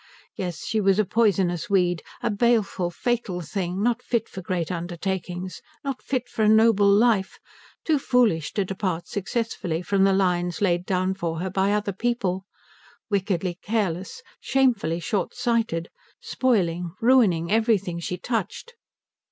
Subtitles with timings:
[0.35, 5.61] Yes, she was a poisonous weed; a baleful, fatal thing, not fit for great undertakings,
[5.83, 7.37] not fit for a noble life,
[7.85, 12.45] too foolish to depart successfully from the lines laid down for her by other people;
[13.11, 15.87] wickedly careless; shamefully shortsighted;
[16.19, 18.73] spoiling, ruining, everything she touched.